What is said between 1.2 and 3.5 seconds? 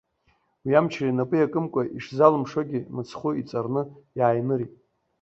иакымкәа ишзалымшозгьы мыцхәы